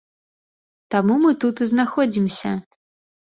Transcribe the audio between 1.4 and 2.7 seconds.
тут і знаходзімся.